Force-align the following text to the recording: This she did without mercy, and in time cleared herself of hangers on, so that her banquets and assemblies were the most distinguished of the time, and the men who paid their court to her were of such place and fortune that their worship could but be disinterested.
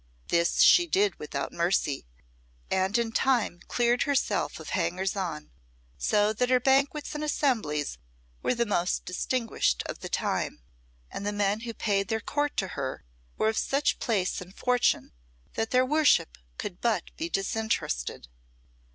This 0.29 0.61
she 0.61 0.87
did 0.87 1.19
without 1.19 1.53
mercy, 1.53 2.07
and 2.71 2.97
in 2.97 3.11
time 3.11 3.59
cleared 3.67 4.01
herself 4.01 4.59
of 4.59 4.69
hangers 4.69 5.15
on, 5.15 5.51
so 5.95 6.33
that 6.33 6.49
her 6.49 6.59
banquets 6.59 7.13
and 7.13 7.23
assemblies 7.23 7.99
were 8.41 8.55
the 8.55 8.65
most 8.65 9.05
distinguished 9.05 9.83
of 9.85 9.99
the 9.99 10.09
time, 10.09 10.63
and 11.11 11.23
the 11.23 11.31
men 11.31 11.59
who 11.59 11.73
paid 11.75 12.07
their 12.07 12.19
court 12.19 12.57
to 12.57 12.69
her 12.69 13.05
were 13.37 13.49
of 13.49 13.57
such 13.59 13.99
place 13.99 14.41
and 14.41 14.55
fortune 14.55 15.11
that 15.53 15.69
their 15.69 15.85
worship 15.85 16.39
could 16.57 16.81
but 16.81 17.15
be 17.15 17.29
disinterested. 17.29 18.27